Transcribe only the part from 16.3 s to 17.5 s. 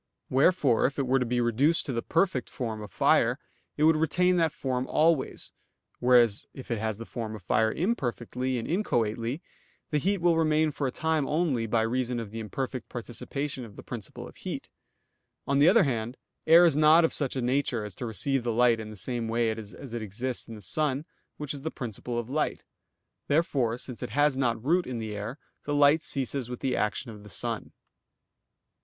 air is not of such a